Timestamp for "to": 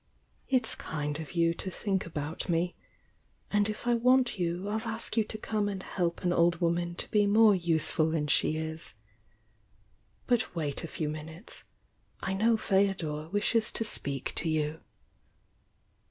1.53-1.69, 5.25-5.37, 6.95-7.11, 13.73-13.83, 14.37-14.49